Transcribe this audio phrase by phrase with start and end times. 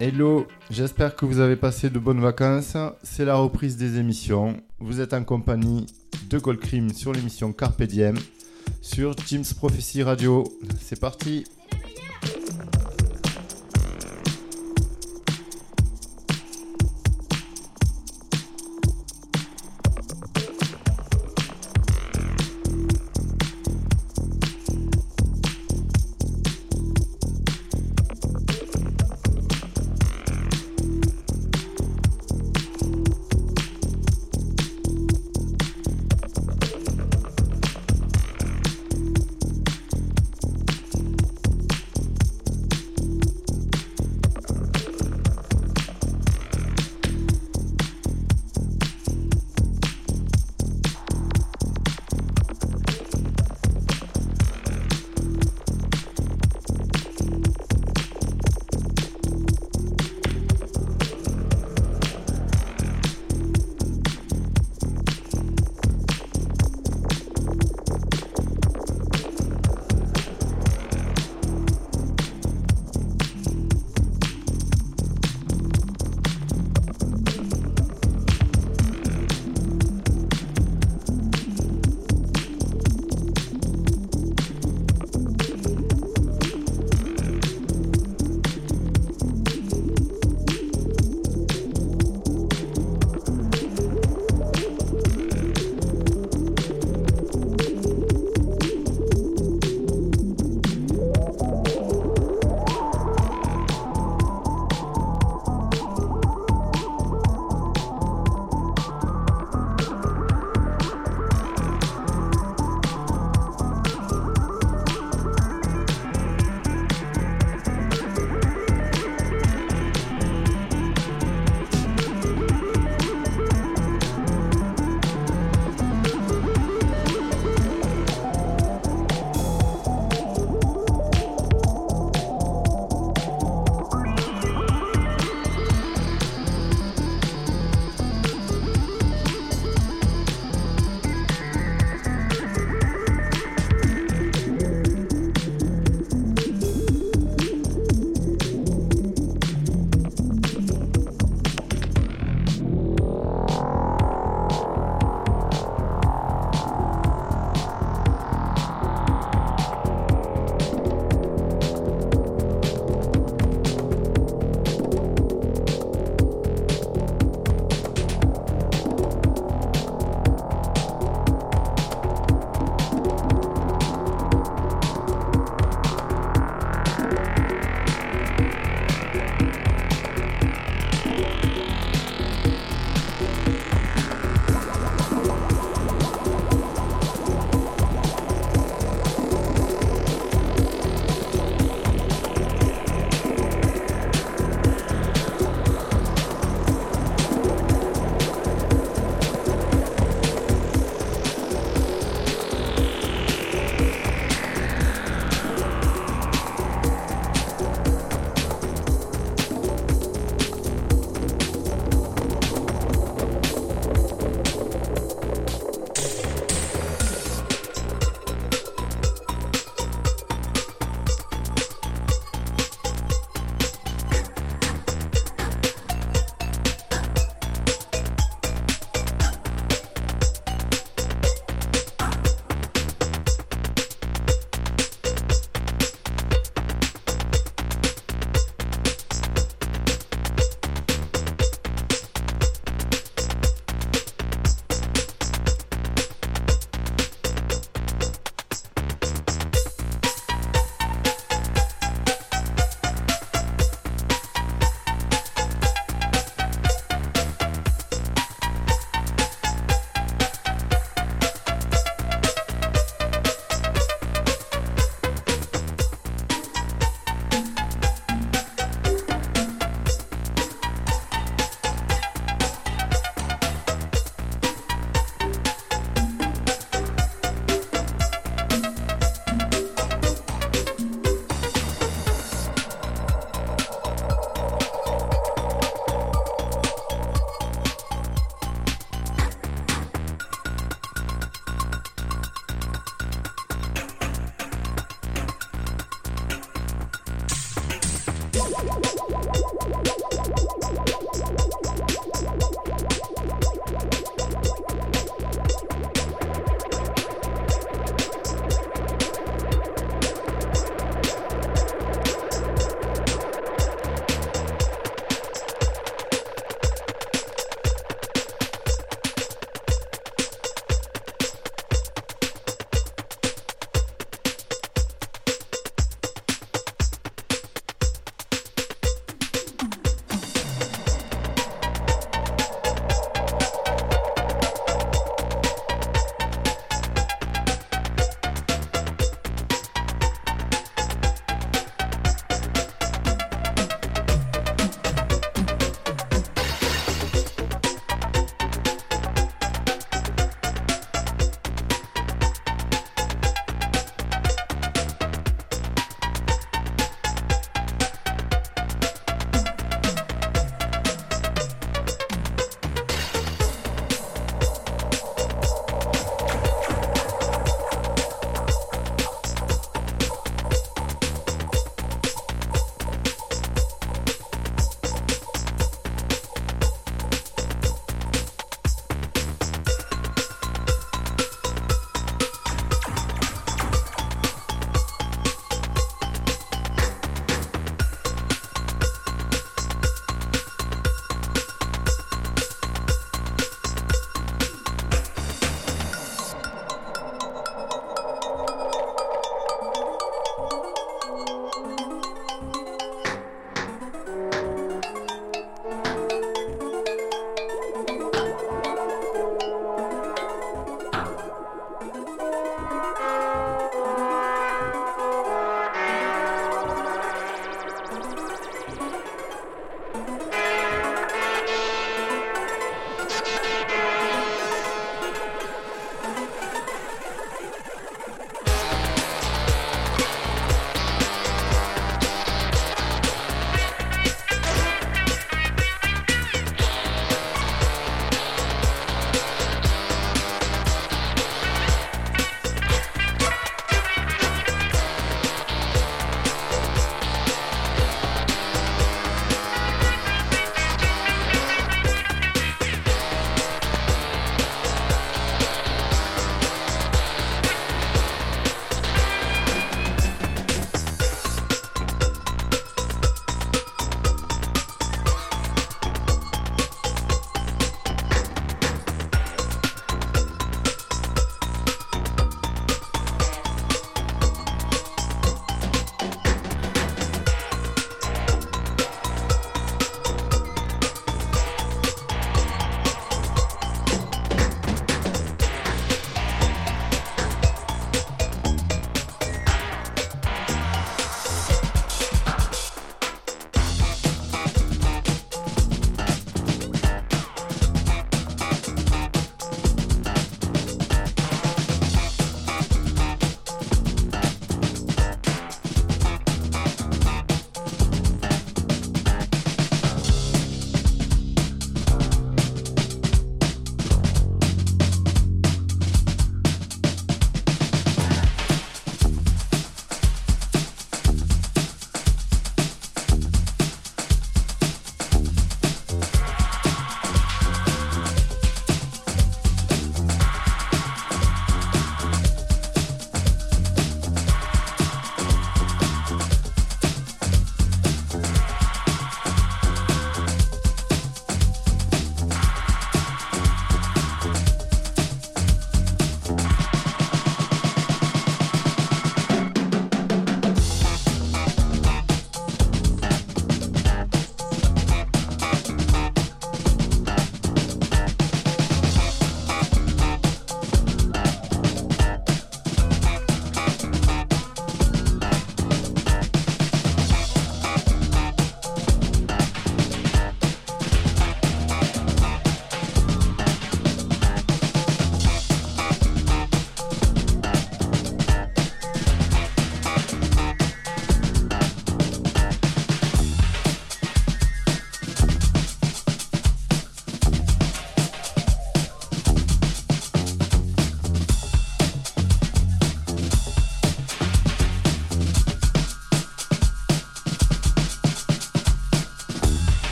[0.00, 2.76] Hello, j'espère que vous avez passé de bonnes vacances.
[3.02, 4.56] C'est la reprise des émissions.
[4.80, 5.86] Vous êtes en compagnie
[6.28, 8.16] de Gold Cream sur l'émission Carpe Diem
[8.80, 10.44] sur Jim's Prophecy Radio.
[10.80, 11.44] C'est parti.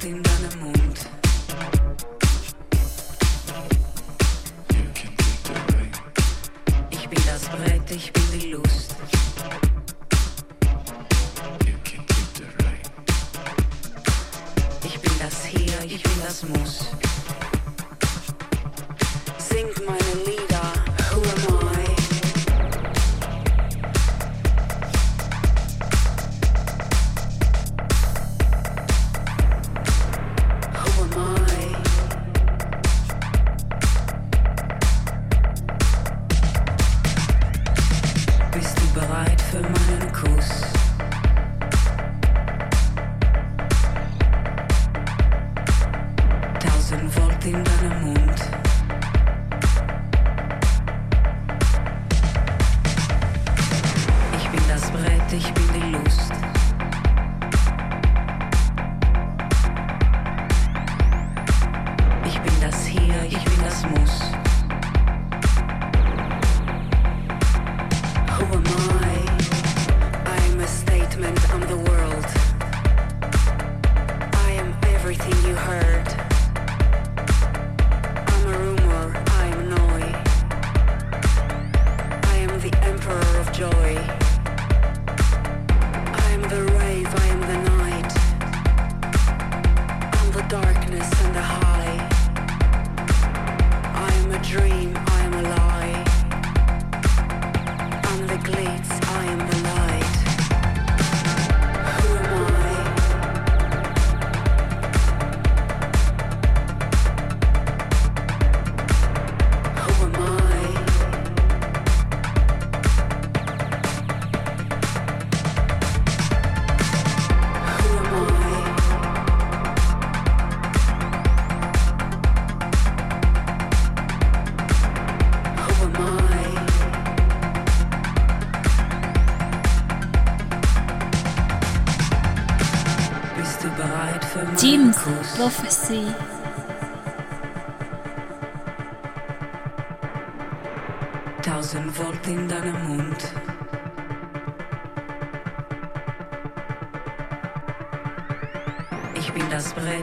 [0.00, 1.19] tem bana mundo.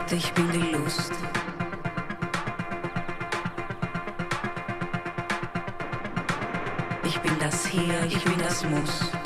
[0.10, 1.12] Gott, ich bin die Lust.
[7.04, 9.17] Ich bin das Hier, ich bin das Muss.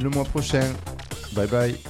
[0.00, 0.72] Le mois prochain.
[1.34, 1.89] Bye bye.